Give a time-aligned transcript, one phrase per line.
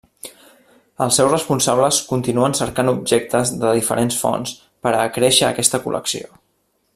[1.05, 4.55] Els seus responsables continuen cercant objectes de diferents fonts
[4.87, 6.35] per acréixer aquesta col·lecció.